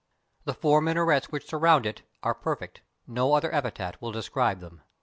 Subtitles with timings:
[0.45, 4.81] The four minarets which surround it are perfect— no other epithet will describe them.